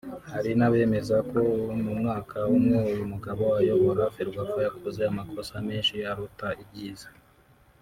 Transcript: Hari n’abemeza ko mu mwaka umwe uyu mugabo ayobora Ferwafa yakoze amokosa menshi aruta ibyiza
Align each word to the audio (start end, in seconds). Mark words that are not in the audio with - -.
Hari 0.31 0.51
n’abemeza 0.57 1.17
ko 1.31 1.41
mu 1.83 1.91
mwaka 1.99 2.37
umwe 2.55 2.77
uyu 2.91 3.05
mugabo 3.11 3.43
ayobora 3.59 4.03
Ferwafa 4.15 4.59
yakoze 4.67 5.01
amokosa 5.09 5.53
menshi 5.67 5.95
aruta 6.11 6.47
ibyiza 6.63 7.09